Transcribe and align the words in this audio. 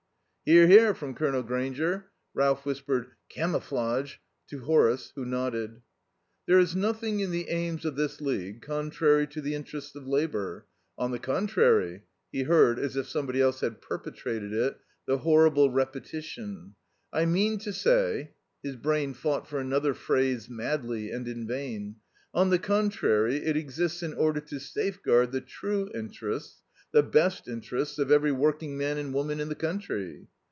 "Hear! 0.45 0.67
Hear!" 0.67 0.93
from 0.93 1.13
Colonel 1.13 1.43
Grainger. 1.43 2.07
Ralph 2.33 2.65
whispered, 2.65 3.11
"Camouflage!" 3.29 4.15
to 4.49 4.59
Horace, 4.61 5.13
who 5.15 5.23
nodded. 5.23 5.81
"There 6.45 6.59
is 6.59 6.75
nothing 6.75 7.21
in 7.21 7.31
the 7.31 7.47
aims 7.47 7.85
of 7.85 7.95
this 7.95 8.19
League 8.19 8.61
contrary 8.61 9.27
to 9.27 9.39
the 9.39 9.55
interests 9.55 9.95
of 9.95 10.07
Labour. 10.09 10.65
On 10.97 11.11
the 11.11 11.19
contrary" 11.19 12.01
he 12.33 12.43
heard, 12.43 12.79
as 12.79 12.97
if 12.97 13.07
somebody 13.07 13.39
else 13.39 13.61
had 13.61 13.81
perpetrated 13.81 14.51
it, 14.51 14.77
the 15.05 15.19
horrible 15.19 15.69
repetition 15.69 16.75
"I 17.13 17.25
mean 17.27 17.57
to 17.59 17.71
say" 17.71 18.33
His 18.63 18.75
brain 18.75 19.13
fought 19.13 19.47
for 19.47 19.59
another 19.59 19.93
phrase 19.93 20.49
madly 20.49 21.11
and 21.11 21.27
in 21.29 21.47
vain. 21.47 21.97
"On 22.33 22.49
the 22.49 22.59
contrary, 22.59 23.37
it 23.37 23.55
exists 23.55 24.03
in 24.03 24.13
order 24.15 24.41
to 24.41 24.59
safeguard 24.59 25.31
the 25.31 25.39
true 25.41 25.89
interests, 25.95 26.57
the 26.93 27.01
best 27.01 27.47
interests, 27.47 27.97
of 27.97 28.11
every 28.11 28.33
working 28.33 28.77
man 28.77 28.97
and 28.97 29.13
woman 29.13 29.39
in 29.39 29.47
the 29.47 29.55
country." 29.55 30.27